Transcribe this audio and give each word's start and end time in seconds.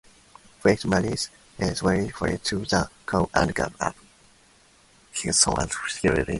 FitzMaurice 0.63 1.29
swore 1.75 2.07
fealty 2.09 2.37
to 2.39 2.65
the 2.65 2.89
crown, 3.05 3.29
and 3.35 3.53
gave 3.53 3.79
up 3.79 3.95
his 5.11 5.37
son 5.37 5.53
as 5.61 5.75
hostage. 5.75 6.27